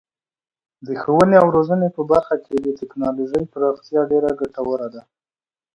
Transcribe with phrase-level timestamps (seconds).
[0.85, 5.01] د ښوونې او روزنې په برخه کې د تکنالوژۍ پراختیا ډیره ګټوره ده.